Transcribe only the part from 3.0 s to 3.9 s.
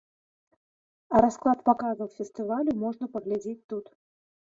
паглядзець тут.